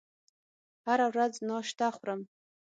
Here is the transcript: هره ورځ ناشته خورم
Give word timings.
هره 0.85 1.05
ورځ 1.11 1.33
ناشته 1.49 1.87
خورم 1.95 2.21